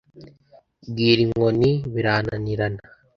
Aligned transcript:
bwira 0.89 1.19
inkoni, 1.25 1.71
'birananirana.' 1.93 2.83